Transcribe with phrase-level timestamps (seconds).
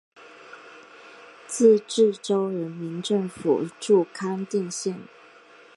[1.45, 4.99] 自治州人民政府驻康定县。